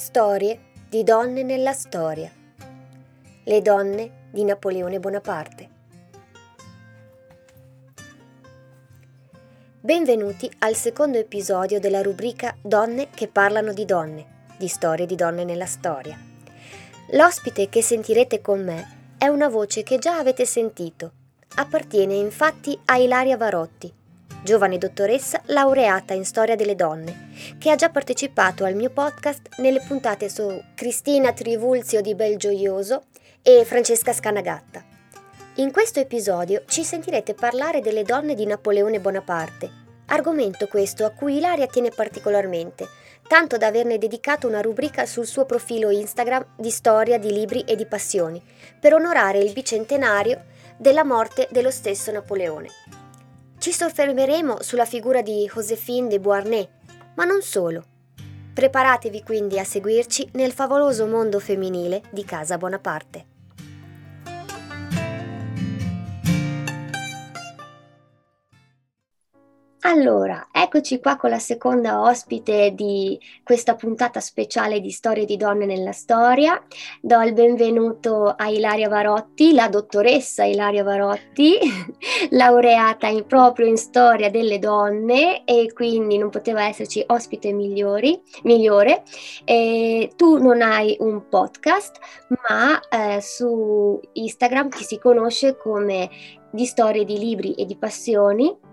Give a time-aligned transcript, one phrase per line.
[0.00, 0.58] Storie
[0.88, 2.32] di donne nella storia.
[3.44, 5.68] Le donne di Napoleone Bonaparte.
[9.78, 15.44] Benvenuti al secondo episodio della rubrica Donne che parlano di donne, di storie di donne
[15.44, 16.18] nella storia.
[17.10, 21.12] L'ospite che sentirete con me è una voce che già avete sentito.
[21.56, 23.92] Appartiene infatti a Ilaria Varotti,
[24.42, 29.82] giovane dottoressa laureata in storia delle donne, che ha già partecipato al mio podcast nelle
[29.86, 33.04] puntate su Cristina Trivulzio di Belgioioso
[33.42, 34.84] e Francesca Scanagatta.
[35.56, 39.70] In questo episodio ci sentirete parlare delle donne di Napoleone Bonaparte,
[40.06, 42.86] argomento questo a cui Ilaria tiene particolarmente,
[43.28, 47.76] tanto da averne dedicato una rubrica sul suo profilo Instagram di storia, di libri e
[47.76, 48.42] di passioni,
[48.80, 50.44] per onorare il bicentenario
[50.76, 52.68] della morte dello stesso Napoleone.
[53.60, 56.66] Ci soffermeremo sulla figura di Joséphine de Beauharnais,
[57.14, 57.84] ma non solo.
[58.54, 63.29] Preparatevi quindi a seguirci nel favoloso mondo femminile di Casa Bonaparte.
[69.82, 75.64] Allora, eccoci qua con la seconda ospite di questa puntata speciale di Storie di donne
[75.64, 76.62] nella storia.
[77.00, 81.58] Do il benvenuto a Ilaria Varotti, la dottoressa Ilaria Varotti,
[82.32, 89.02] laureata in, proprio in storia delle donne e quindi non poteva esserci ospite migliori, migliore.
[89.44, 91.96] E tu non hai un podcast,
[92.50, 96.10] ma eh, su Instagram ti si conosce come
[96.52, 98.68] di storie di libri e di passioni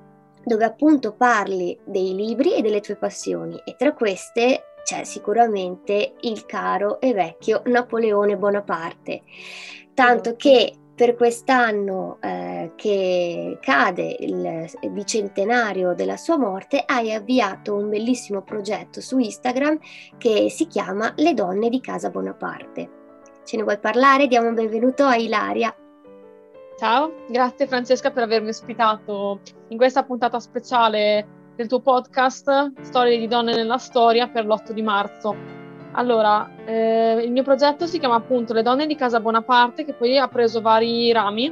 [0.48, 6.46] dove appunto parli dei libri e delle tue passioni e tra queste c'è sicuramente il
[6.46, 9.24] caro e vecchio Napoleone Bonaparte,
[9.94, 17.90] tanto che per quest'anno eh, che cade il bicentenario della sua morte hai avviato un
[17.90, 19.78] bellissimo progetto su Instagram
[20.18, 22.90] che si chiama Le donne di casa Bonaparte.
[23.44, 24.28] Ce ne vuoi parlare?
[24.28, 25.76] Diamo un benvenuto a Ilaria.
[26.80, 29.40] Ciao, grazie Francesca per avermi ospitato
[29.70, 34.84] in questa puntata speciale del tuo podcast Storie di donne nella storia per l'8 di
[34.84, 35.36] marzo.
[35.94, 40.20] Allora, eh, il mio progetto si chiama appunto Le donne di casa Bonaparte, che poi
[40.20, 41.52] ha preso vari rami,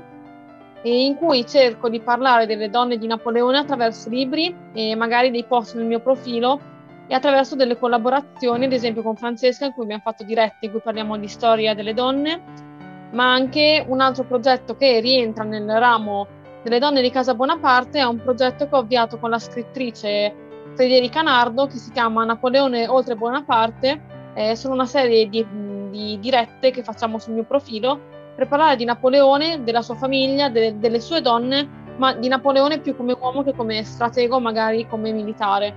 [0.83, 5.43] e in cui cerco di parlare delle donne di Napoleone attraverso libri e magari dei
[5.43, 6.59] post nel mio profilo
[7.07, 10.81] e attraverso delle collaborazioni, ad esempio con Francesca, in cui abbiamo fatto dirette in cui
[10.81, 12.73] parliamo di storia delle donne
[13.11, 16.27] ma anche un altro progetto che rientra nel ramo
[16.65, 20.33] delle donne di Casa Bonaparte è un progetto che ho avviato con la scrittrice
[20.73, 24.01] Federica Nardo che si chiama Napoleone oltre Bonaparte.
[24.33, 25.45] Eh, sono una serie di,
[25.91, 27.99] di, dirette che facciamo sul mio profilo
[28.35, 32.95] per parlare di Napoleone, della sua famiglia, de, delle sue donne, ma di Napoleone più
[32.97, 35.71] come uomo che come stratego, magari come militare,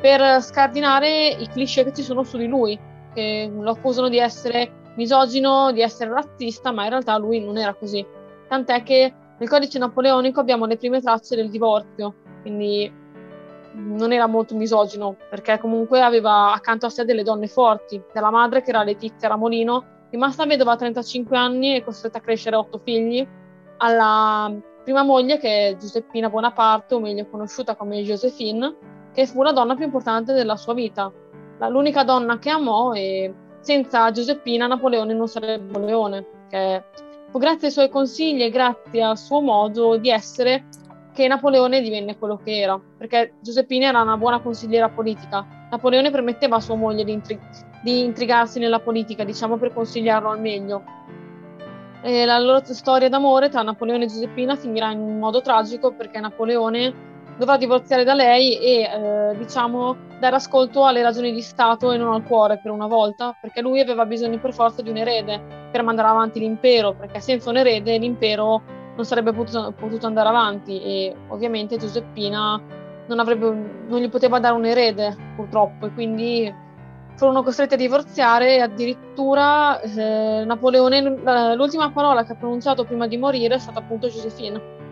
[0.00, 2.76] per scardinare i cliché che ci sono su di lui,
[3.14, 7.74] che lo accusano di essere misogino, di essere razzista, ma in realtà lui non era
[7.74, 8.04] così.
[8.48, 12.92] Tant'è che nel codice napoleonico abbiamo le prime tracce del divorzio, quindi
[13.74, 18.62] non era molto misogino, perché comunque aveva accanto a sé delle donne forti, della madre
[18.62, 23.26] che era Letizia Ramolino, rimasta vedova a 35 anni e costretta a crescere otto figli,
[23.78, 28.76] alla prima moglie che è Giuseppina Bonaparte, o meglio conosciuta come Josephine,
[29.12, 31.10] che fu la donna più importante della sua vita,
[31.68, 33.32] l'unica donna che amò e
[33.64, 36.84] senza Giuseppina Napoleone non sarebbe Napoleone, che
[37.30, 40.66] fu grazie ai suoi consigli e grazie al suo modo di essere
[41.14, 45.46] che Napoleone divenne quello che era, perché Giuseppina era una buona consigliera politica.
[45.70, 47.40] Napoleone permetteva a sua moglie di, intri-
[47.82, 50.82] di intrigarsi nella politica, diciamo per consigliarlo al meglio.
[52.02, 57.13] E la loro storia d'amore tra Napoleone e Giuseppina finirà in modo tragico perché Napoleone
[57.36, 62.12] dovrà divorziare da lei e eh, diciamo dare ascolto alle ragioni di Stato e non
[62.12, 65.40] al cuore per una volta, perché lui aveva bisogno per forza di un erede
[65.70, 68.62] per mandare avanti l'impero, perché senza un erede l'impero
[68.94, 72.60] non sarebbe potuto, potuto andare avanti e ovviamente Giuseppina
[73.06, 73.46] non, avrebbe,
[73.86, 76.62] non gli poteva dare un erede purtroppo e quindi
[77.16, 83.16] furono costretti a divorziare e addirittura eh, Napoleone, l'ultima parola che ha pronunciato prima di
[83.16, 84.83] morire è stata appunto Josephine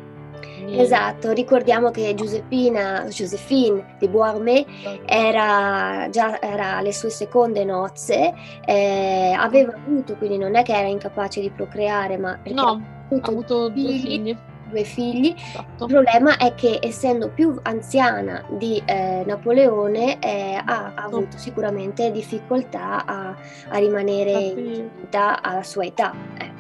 [0.69, 5.03] Esatto, ricordiamo che Giuseppina, Josephine de Beauharnais esatto.
[5.07, 10.89] era già era alle sue seconde nozze, eh, aveva avuto, quindi non è che era
[10.89, 14.37] incapace di procreare, ma no, ha avuto, due figli.
[14.71, 15.35] Due figli.
[15.37, 15.85] Esatto.
[15.85, 22.11] Il problema è che essendo più anziana di eh, Napoleone eh, ha, ha, avuto sicuramente
[22.11, 23.37] difficoltà a,
[23.69, 26.15] a rimanere in vita alla sua età.
[26.39, 26.52] Ecco.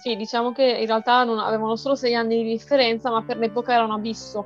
[0.00, 3.74] Sì, diciamo che in realtà non, avevano solo sei anni di differenza, ma per l'epoca
[3.74, 4.44] era un abisso.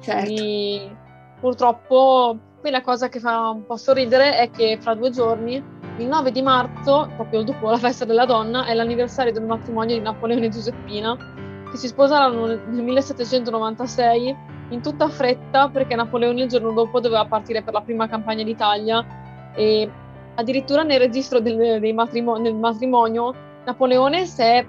[0.00, 0.22] Certo.
[0.24, 0.96] Quindi
[1.40, 5.60] purtroppo qui la cosa che fa un po' sorridere è che fra due giorni
[5.98, 10.02] il 9 di marzo, proprio dopo la festa della donna, è l'anniversario del matrimonio di
[10.02, 11.16] Napoleone e Giuseppina,
[11.68, 14.36] che si sposarono nel 1796
[14.68, 19.04] in tutta fretta perché Napoleone il giorno dopo doveva partire per la prima campagna d'Italia
[19.54, 19.90] e
[20.36, 23.34] addirittura nel registro del, matrimonio, del matrimonio
[23.64, 24.64] Napoleone si è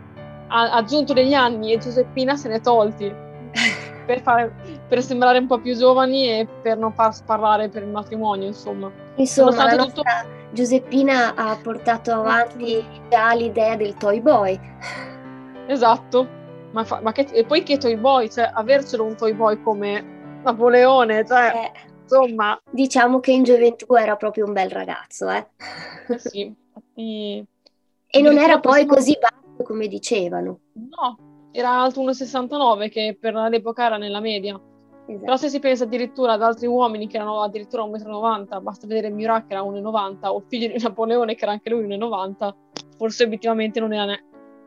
[0.53, 3.11] aggiunto degli anni e Giuseppina se ne è tolti
[4.05, 4.53] per, fare,
[4.87, 8.91] per, sembrare un po' più giovani e per non far sparlare per il matrimonio, insomma.
[9.15, 10.41] Insomma, la nostra tutto...
[10.51, 14.59] Giuseppina ha portato avanti già l'idea del toy boy.
[15.65, 16.27] Esatto,
[16.71, 18.29] ma, fa, ma che, e poi che toy boy?
[18.29, 22.59] Cioè, avercelo un toy boy come Napoleone, cioè, eh, insomma...
[22.69, 25.47] Diciamo che in gioventù era proprio un bel ragazzo, eh?
[26.09, 27.45] eh sì, infatti...
[28.15, 30.59] E non era poi così basso come dicevano.
[30.73, 34.59] No, era alto 1,69 che per l'epoca era nella media.
[35.05, 35.25] Esatto.
[35.25, 39.09] Però se si pensa addirittura ad altri uomini che erano addirittura 1,90 m, basta vedere
[39.09, 42.55] Murat che era 1,90 o il figlio di Napoleone che era anche lui 1,90
[42.97, 44.23] forse obiettivamente non era, ne-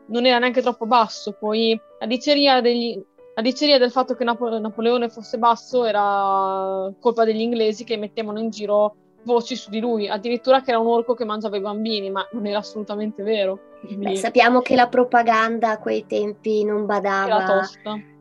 [0.07, 1.35] non era, neanche troppo basso.
[1.39, 3.01] Poi la diceria, degli,
[3.35, 8.39] la diceria del fatto che Napo- Napoleone fosse basso era colpa degli inglesi che mettevano
[8.39, 12.09] in giro voci su di lui, addirittura che era un orco che mangiava i bambini,
[12.09, 13.59] ma non era assolutamente vero.
[13.95, 17.61] Beh, sappiamo che la propaganda a quei tempi non badava,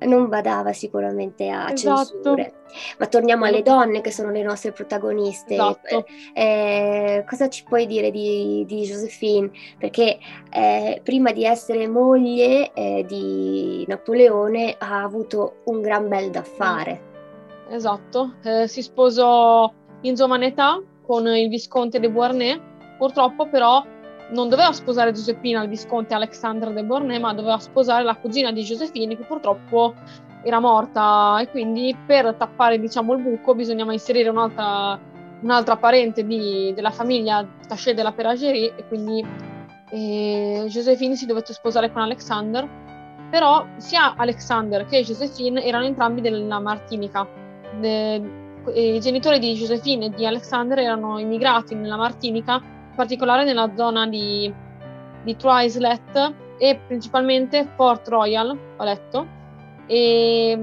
[0.01, 2.05] non badava sicuramente a esatto.
[2.05, 2.53] censure.
[2.99, 5.55] Ma torniamo alle donne che sono le nostre protagoniste.
[5.55, 6.05] Esatto.
[6.35, 9.51] Eh, cosa ci puoi dire di, di Josephine?
[9.79, 10.19] Perché
[10.51, 17.15] eh, prima di essere moglie eh, di Napoleone ha avuto un gran bel da fare.
[17.71, 19.73] Esatto, eh, si sposò
[20.03, 22.61] in giovane età con il visconte de Beauharnais.
[22.99, 23.85] Purtroppo però
[24.31, 28.63] non doveva sposare Giuseppina, il visconte Alexandre de Beauharnais, ma doveva sposare la cugina di
[28.63, 29.95] Giuseppina che purtroppo
[30.43, 31.39] era morta.
[31.41, 34.99] E quindi per tappare diciamo, il buco bisognava inserire un'altra,
[35.43, 38.75] un'altra parente di, della famiglia Taché della Peragerie.
[38.77, 39.25] E quindi
[39.91, 42.69] eh, Josephine si dovette sposare con Alexander,
[43.31, 47.27] però sia Alexander che Josephine erano entrambi della Martinica.
[47.79, 48.45] De,
[48.75, 54.07] i genitori di Josephine e di Alexander erano immigrati nella Martinica, in particolare nella zona
[54.09, 54.53] di,
[55.23, 59.27] di Trois-Islet e principalmente Port Royal, ho letto.
[59.87, 60.59] E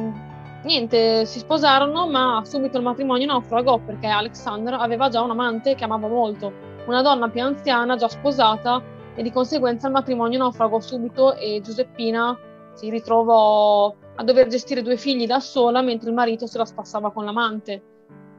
[0.63, 5.83] niente, si sposarono, ma subito il matrimonio naufragò perché Alexander aveva già un amante che
[5.85, 6.51] amava molto,
[6.87, 8.81] una donna più anziana, già sposata,
[9.15, 12.37] e di conseguenza il matrimonio naufragò subito e Giuseppina
[12.73, 17.11] si ritrovò a dover gestire due figli da sola mentre il marito se la spassava
[17.11, 17.81] con l'amante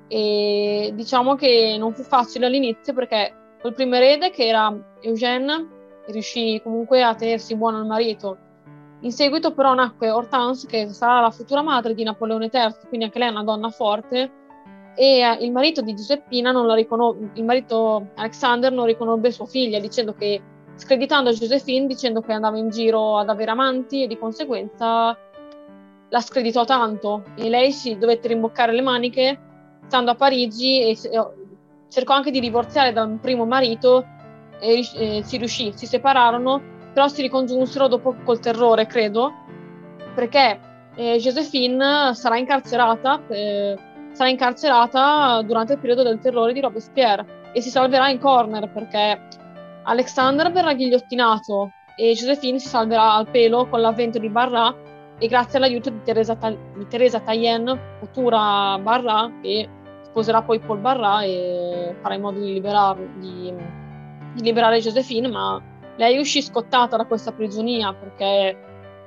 [0.09, 3.33] e diciamo che non fu facile all'inizio perché
[3.65, 4.71] col primo erede che era
[5.01, 5.69] Eugène
[6.09, 8.37] riuscì comunque a tenersi buono al marito.
[9.01, 13.19] In seguito però nacque Hortense che sarà la futura madre di Napoleone III quindi anche
[13.19, 14.31] lei è una donna forte
[14.95, 19.47] e eh, il marito di Giuseppina non la riconobbe il marito Alexander non riconobbe sua
[19.47, 20.43] figlia dicendo che
[20.75, 25.17] screditando Josephine dicendo che andava in giro ad avere amanti e di conseguenza
[26.11, 27.25] la screditò tanto.
[27.35, 29.41] E lei si dovette rimboccare le maniche
[29.87, 30.99] stando a Parigi e
[31.95, 34.05] cercò anche di divorziare dal primo marito
[34.59, 36.61] e eh, si riuscì, si separarono,
[36.93, 39.33] però si ricongiunsero dopo col terrore, credo,
[40.13, 40.59] perché
[40.97, 43.77] eh, Josephine sarà incarcerata, eh,
[44.11, 49.29] sarà incarcerata durante il periodo del terrore di Robespierre e si salverà in corner perché
[49.85, 54.75] Alexander verrà ghigliottinato e Josephine si salverà al pelo con l'avvento di Barra
[55.17, 56.37] e grazie all'aiuto di Teresa,
[56.77, 59.69] di Teresa Tayen, futura Barra, che
[60.15, 62.61] sposerà poi Paul Barra e farà in modo di,
[63.19, 63.53] di,
[64.33, 65.61] di liberare Josephine, ma
[65.97, 68.57] lei uscì scottata da questa prigionia perché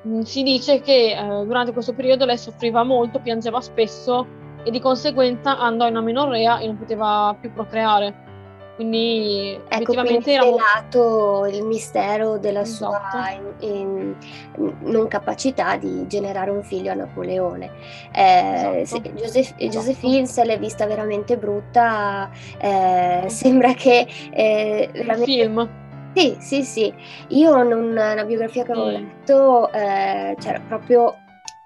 [0.02, 4.28] mh, si dice che eh, durante questo periodo lei soffriva molto, piangeva spesso
[4.66, 8.26] e di conseguenza andò in amenorrea e non poteva più procreare.
[8.78, 12.96] Quindi ecco, effettivamente era svelato il mistero della esatto.
[13.10, 14.16] sua in,
[14.56, 17.72] in, non capacità di generare un figlio a Napoleone.
[18.12, 19.10] Eh, esatto.
[19.10, 19.66] Joseph, esatto.
[19.66, 22.30] Josephine se l'è vista veramente brutta,
[22.60, 25.26] eh, sembra che eh, veramente...
[25.26, 25.70] film.
[26.14, 26.94] Sì, sì, sì.
[27.30, 31.16] Io in una biografia che avevo letto eh, c'era proprio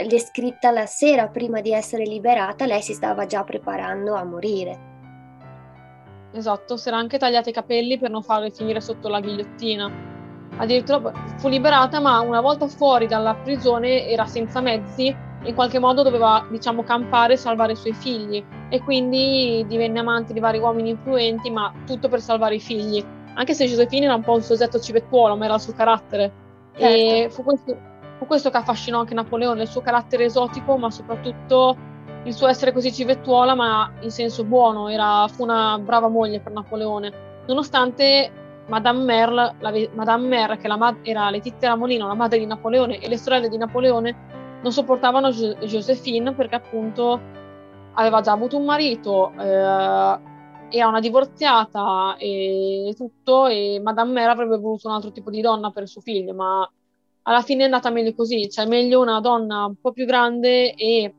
[0.07, 4.90] descritta la sera prima di essere liberata, lei si stava già preparando a morire.
[6.33, 9.91] Esatto, si era anche tagliata i capelli per non farle finire sotto la ghigliottina.
[10.57, 15.79] Addirittura fu liberata, ma una volta fuori dalla prigione era senza mezzi e in qualche
[15.79, 18.43] modo doveva, diciamo, campare e salvare i suoi figli.
[18.69, 23.03] E quindi divenne amante di vari uomini influenti, ma tutto per salvare i figli.
[23.33, 26.31] Anche se Giuseppina era un po' un soggetto civettuolo, ma era il suo carattere.
[26.77, 26.85] Certo.
[26.85, 27.77] E fu questo,
[28.17, 31.75] fu questo che affascinò anche Napoleone, il suo carattere esotico, ma soprattutto
[32.23, 36.51] il suo essere così civettuola, ma in senso buono, era, fu una brava moglie per
[36.51, 37.11] Napoleone,
[37.47, 38.31] nonostante
[38.67, 43.07] Madame Merle, la, Madame Merle che la, era Letizia Ramolino, la madre di Napoleone, e
[43.07, 44.29] le sorelle di Napoleone
[44.61, 47.19] non sopportavano Josephine perché appunto
[47.93, 50.19] aveva già avuto un marito, eh,
[50.73, 55.71] era una divorziata e tutto, e Madame Mère avrebbe voluto un altro tipo di donna
[55.71, 56.69] per suo figlio, ma
[57.23, 61.13] alla fine è andata meglio così, cioè meglio una donna un po' più grande e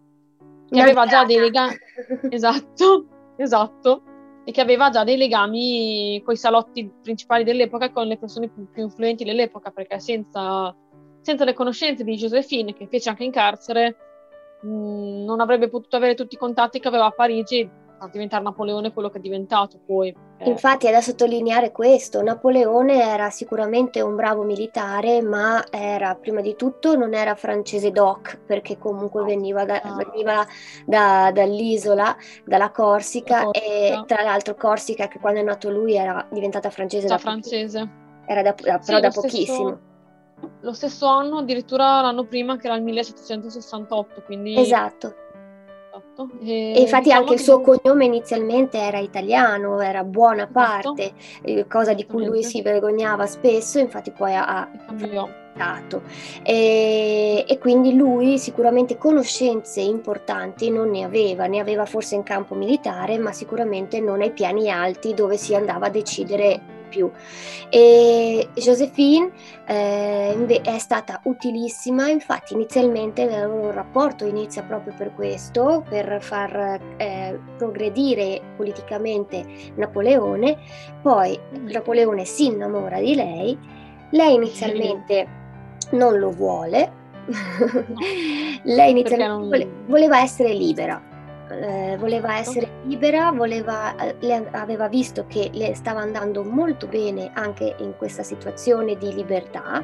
[0.73, 1.77] che aveva già dei legami,
[2.31, 4.03] esatto, esatto,
[4.45, 8.49] e che aveva già dei legami con i salotti principali dell'epoca e con le persone
[8.49, 10.75] più, più influenti dell'epoca, perché senza
[11.23, 13.97] senza le conoscenze di Josephine, che fece anche in carcere,
[14.63, 17.69] mh, mm, non avrebbe potuto avere tutti i contatti che aveva a Parigi
[18.05, 20.15] a diventare Napoleone quello che è diventato poi.
[20.39, 20.49] Eh.
[20.49, 26.57] Infatti è da sottolineare questo, Napoleone era sicuramente un bravo militare, ma era prima di
[26.57, 29.95] tutto non era francese doc, perché comunque veniva, da, ah.
[29.95, 30.47] veniva
[30.85, 36.27] da, dall'isola, dalla Corsica, Corsica, e tra l'altro Corsica che quando è nato lui era
[36.31, 37.07] diventata francese.
[37.07, 38.01] Da francese.
[38.27, 39.69] Era da, però sì, da pochissimo.
[39.69, 39.91] Stesso
[40.63, 44.59] lo stesso anno, addirittura l'anno prima che era il 1768, quindi...
[44.59, 45.15] Esatto.
[46.13, 46.31] Esatto.
[46.43, 47.65] E, e infatti diciamo anche il suo lui...
[47.65, 50.53] cognome inizialmente era italiano, era buona esatto.
[50.53, 51.69] parte, esatto.
[51.69, 54.69] cosa di cui lui si vergognava spesso, infatti poi ha...
[55.55, 56.01] Dato.
[56.43, 62.55] E, e, quindi lui sicuramente conoscenze importanti non ne aveva, ne aveva forse in campo
[62.55, 67.11] militare, ma sicuramente non ai piani alti dove si andava a decidere più.
[67.71, 69.31] E Josephine
[69.67, 76.79] eh, è stata utilissima, infatti inizialmente il loro rapporto inizia proprio per questo, per far
[76.99, 79.45] eh, progredire politicamente
[79.75, 80.59] Napoleone,
[81.01, 83.59] poi Napoleone si innamora di lei,
[84.11, 85.41] lei inizialmente
[85.93, 87.01] non lo vuole,
[88.63, 89.85] lei inizialmente non...
[89.87, 91.12] voleva essere libera
[91.53, 97.75] eh, voleva essere libera, voleva, eh, aveva visto che le stava andando molto bene anche
[97.79, 99.83] in questa situazione di libertà,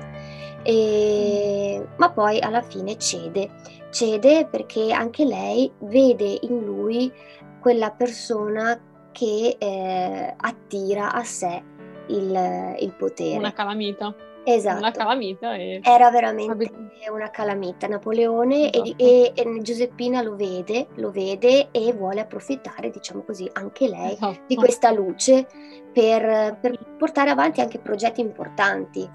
[0.62, 3.50] e, ma poi alla fine cede,
[3.90, 7.12] cede perché anche lei vede in lui
[7.60, 8.80] quella persona
[9.12, 11.62] che eh, attira a sé
[12.08, 13.38] il, il potere.
[13.38, 14.14] Una calamita.
[14.50, 14.78] Esatto.
[14.78, 15.54] Una calamita.
[15.56, 15.80] E...
[15.82, 16.70] Era veramente
[17.12, 17.86] una calamita.
[17.86, 18.94] Napoleone esatto.
[18.96, 24.40] e, e, Giuseppina lo vede, lo vede e vuole approfittare, diciamo così, anche lei esatto.
[24.46, 25.46] di questa luce
[25.92, 29.08] per, per, portare avanti anche progetti importanti.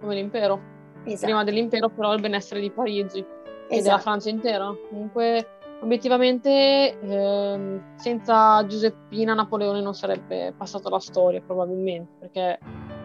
[0.00, 0.70] Come l'impero.
[1.04, 1.24] Esatto.
[1.24, 3.64] Prima dell'impero però il benessere di Parigi esatto.
[3.68, 4.00] e della esatto.
[4.02, 4.74] Francia intera.
[4.90, 5.46] Comunque
[5.80, 12.58] obiettivamente ehm, senza Giuseppina Napoleone non sarebbe passato la storia probabilmente perché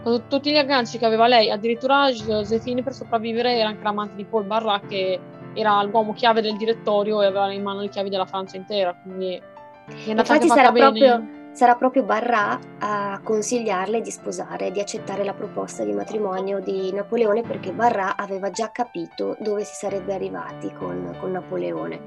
[0.08, 4.24] con tutti gli agganci che aveva lei, addirittura Josephine per sopravvivere era anche l'amante di
[4.24, 5.20] Paul Barra che
[5.54, 9.36] era l'uomo chiave del direttorio e aveva in mano le chiavi della Francia intera, quindi
[9.36, 15.84] è Infatti sarà proprio, sarà proprio Barra a consigliarle di sposare, di accettare la proposta
[15.84, 21.32] di matrimonio di Napoleone perché Barra aveva già capito dove si sarebbe arrivati con, con
[21.32, 22.00] Napoleone.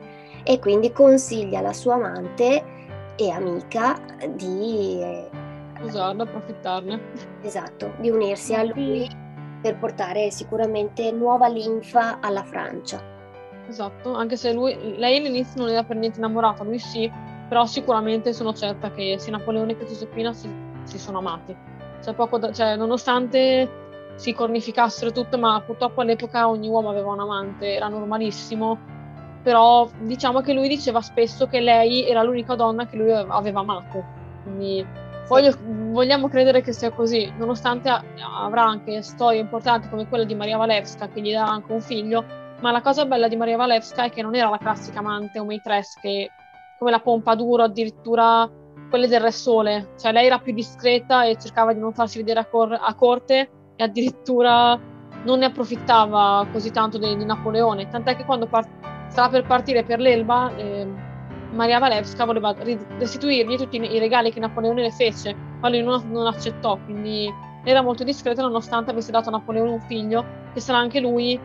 [0.42, 2.64] E quindi consiglia alla sua amante
[3.16, 5.48] e amica di
[5.82, 7.00] usarlo, approfittarne.
[7.42, 9.08] Esatto, di unirsi a lui
[9.60, 13.02] per portare sicuramente nuova linfa alla Francia.
[13.68, 17.10] Esatto, anche se lui, lei all'inizio non era per niente innamorata, lui sì,
[17.48, 20.50] però sicuramente sono certa che sia Napoleone che Giuseppina si,
[20.84, 21.54] si sono amati.
[22.02, 23.68] Cioè, poco da, cioè, nonostante
[24.16, 28.78] si cornificassero tutto, ma purtroppo all'epoca ogni uomo aveva un amante, era normalissimo,
[29.42, 34.04] però diciamo che lui diceva spesso che lei era l'unica donna che lui aveva amato.
[34.42, 34.84] Quindi
[35.30, 35.56] Voglio,
[35.92, 41.06] vogliamo credere che sia così, nonostante avrà anche storie importanti come quella di Maria Walewska
[41.06, 42.24] che gli darà anche un figlio,
[42.58, 45.44] ma la cosa bella di Maria Walewska è che non era la classica amante o
[45.44, 46.30] maitresse che
[46.76, 48.50] come la Pompadour addirittura
[48.88, 52.40] quelle del Re Sole, cioè lei era più discreta e cercava di non farsi vedere
[52.40, 54.76] a, cor- a corte e addirittura
[55.22, 58.66] non ne approfittava così tanto di, di Napoleone, tant'è che quando par-
[59.06, 60.88] stava per partire per l'Elba eh,
[61.52, 62.54] Maria Walewska voleva
[62.98, 67.32] restituirgli tutti i regali che Napoleone le fece, ma lui non, non accettò, quindi
[67.64, 71.38] era molto discreto nonostante avesse dato a Napoleone un figlio, che sarà anche lui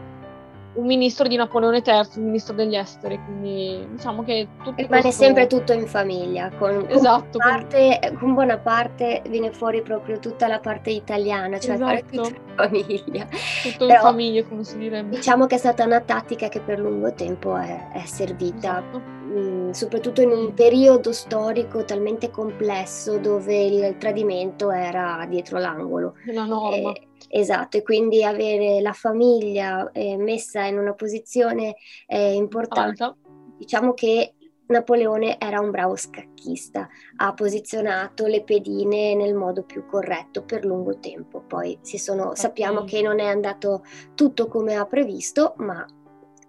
[0.76, 5.24] un ministro di Napoleone III, un ministro degli esteri, quindi diciamo che tutto rimane questo...
[5.24, 10.48] sempre tutto in famiglia, con, esatto, con, parte, con buona parte viene fuori proprio tutta
[10.48, 12.04] la parte italiana, cioè esatto.
[12.12, 13.28] tutto in famiglia.
[13.64, 15.16] Tutto Però, in famiglia, come si direbbe.
[15.16, 18.54] Diciamo che è stata una tattica che per lungo tempo è, è servita.
[18.56, 26.14] Esatto Mm, soprattutto in un periodo storico talmente complesso dove il tradimento era dietro l'angolo.
[26.28, 26.94] La norma.
[26.94, 31.76] Eh, esatto, e quindi avere la famiglia eh, messa in una posizione
[32.08, 33.04] eh, importante.
[33.04, 33.18] Alta.
[33.58, 34.36] Diciamo che
[34.68, 40.98] Napoleone era un bravo scacchista, ha posizionato le pedine nel modo più corretto per lungo
[40.98, 41.42] tempo.
[41.42, 42.36] Poi sono, okay.
[42.36, 43.84] sappiamo che non è andato
[44.16, 45.86] tutto come ha previsto, ma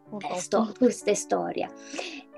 [0.08, 1.70] questo, questa è storia.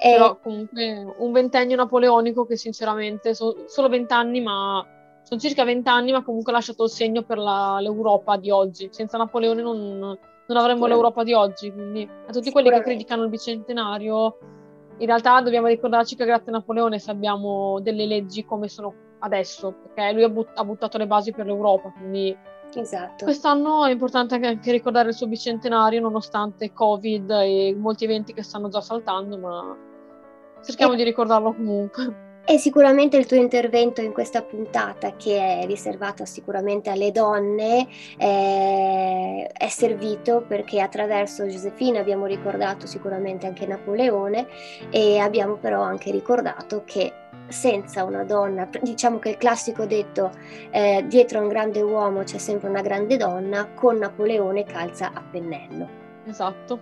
[0.00, 0.38] Però e...
[0.42, 4.84] comunque un ventennio napoleonico che sinceramente sono solo vent'anni, ma
[5.28, 8.88] sono circa vent'anni, ma comunque ha lasciato il segno per la, l'Europa di oggi.
[8.90, 11.70] Senza Napoleone non, non avremmo l'Europa di oggi.
[11.70, 14.38] Quindi a tutti quelli che criticano il bicentenario
[14.96, 19.74] in realtà dobbiamo ricordarci che grazie a Napoleone se abbiamo delle leggi come sono adesso,
[19.82, 22.34] perché lui ha, but- ha buttato le basi per l'Europa, quindi
[22.74, 23.24] esatto.
[23.24, 28.68] quest'anno è importante anche ricordare il suo bicentenario nonostante Covid e molti eventi che stanno
[28.68, 29.76] già saltando, ma
[30.64, 30.96] cerchiamo e...
[30.96, 32.26] di ricordarlo comunque.
[32.50, 37.86] E sicuramente il tuo intervento in questa puntata, che è riservata sicuramente alle donne,
[38.16, 44.46] eh, è servito perché attraverso Giuseppina abbiamo ricordato sicuramente anche Napoleone
[44.88, 47.12] e abbiamo però anche ricordato che
[47.48, 50.30] senza una donna, diciamo che il classico detto
[50.70, 55.22] eh, dietro a un grande uomo c'è sempre una grande donna, con Napoleone calza a
[55.22, 56.07] pennello.
[56.28, 56.80] Esatto.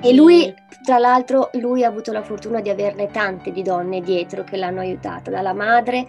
[0.00, 0.52] E lui,
[0.84, 4.80] tra l'altro, lui ha avuto la fortuna di averne tante di donne dietro che l'hanno
[4.80, 6.04] aiutata, dalla madre,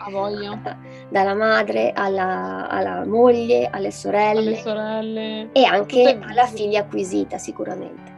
[1.10, 6.32] dalla madre alla, alla, moglie, alle sorelle, alle sorelle e anche tutte...
[6.32, 8.18] alla figlia acquisita sicuramente.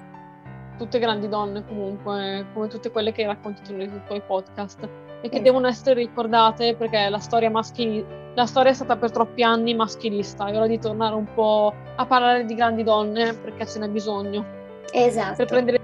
[0.78, 4.88] Tutte grandi donne comunque, come tutte quelle che racconti tu nei tuoi podcast
[5.22, 5.42] e che eh.
[5.42, 10.46] devono essere ricordate perché la storia maschile la storia è stata per troppi anni maschilista,
[10.46, 14.60] è ora di tornare un po' a parlare di grandi donne perché ce n'è bisogno.
[14.92, 15.36] Esatto.
[15.38, 15.80] Per prendere,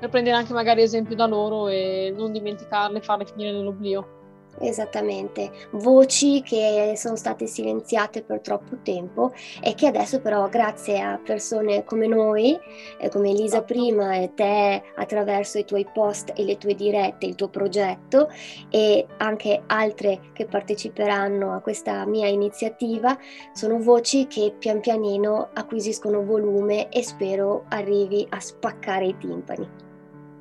[0.00, 4.23] per prendere anche magari esempio da loro e non dimenticarle, farle finire nell'oblio.
[4.60, 11.20] Esattamente, voci che sono state silenziate per troppo tempo e che adesso però grazie a
[11.22, 12.56] persone come noi,
[12.98, 17.34] eh, come Elisa prima e te attraverso i tuoi post e le tue dirette, il
[17.34, 18.30] tuo progetto
[18.70, 23.18] e anche altre che parteciperanno a questa mia iniziativa,
[23.52, 29.68] sono voci che pian pianino acquisiscono volume e spero arrivi a spaccare i timpani.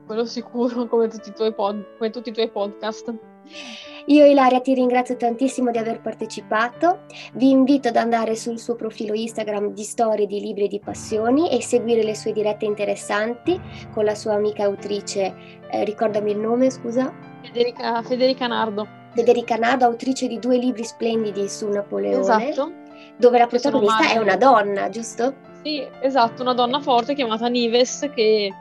[0.06, 3.32] Quello sicuro, come tutti i tuoi, pod- come tutti i tuoi podcast.
[4.08, 7.04] Io Ilaria ti ringrazio tantissimo di aver partecipato,
[7.34, 11.50] vi invito ad andare sul suo profilo Instagram di storie di libri e di passioni
[11.50, 13.60] e seguire le sue dirette interessanti
[13.94, 17.14] con la sua amica autrice, eh, ricordami il nome scusa?
[17.44, 18.88] Federica, Federica Nardo.
[19.14, 22.20] Federica Nardo, autrice di due libri splendidi su Napoleone.
[22.50, 22.72] Esatto.
[23.16, 25.34] Dove la protagonista è una donna, giusto?
[25.64, 28.52] Sì, esatto, una donna forte chiamata Nives che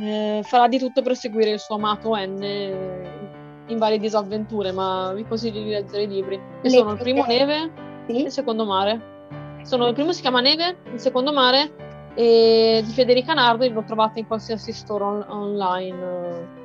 [0.00, 3.17] eh, farà di tutto per seguire il suo amato N
[3.68, 6.40] in varie disavventure, ma vi consiglio di leggere i libri.
[6.60, 7.70] Che sono il primo Neve
[8.06, 8.16] sì.
[8.16, 9.16] e il secondo Mare.
[9.62, 14.18] Sono, il primo si chiama Neve, il secondo Mare e di Federica Nardo lo trovate
[14.18, 16.56] in qualsiasi store on- online.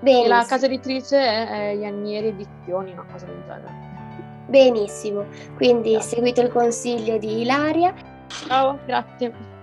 [0.00, 0.24] Benissimo.
[0.24, 3.92] E la casa editrice è, è Iannieri Edizioni, una cosa del genere.
[4.46, 5.24] Benissimo,
[5.56, 6.16] quindi grazie.
[6.16, 7.94] seguite il consiglio di Ilaria.
[8.28, 9.53] Ciao, grazie.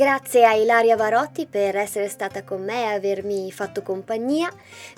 [0.00, 4.50] Grazie a Ilaria Varotti per essere stata con me e avermi fatto compagnia.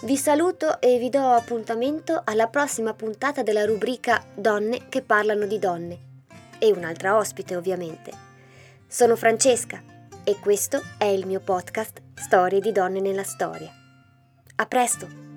[0.02, 5.58] Vi saluto e vi do appuntamento alla prossima puntata della rubrica Donne che parlano di
[5.58, 5.98] donne.
[6.60, 8.12] E un'altra ospite, ovviamente.
[8.86, 9.82] Sono Francesca
[10.22, 13.72] e questo è il mio podcast Storie di donne nella storia.
[14.54, 15.31] A presto!